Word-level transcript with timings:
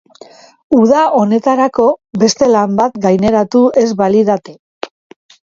Uda 0.77 1.01
honetarako 1.17 1.85
beste 2.25 2.49
lan 2.55 2.75
bat 2.81 2.97
gaineratu 3.07 3.63
ez 3.83 3.87
balidate. 4.03 4.57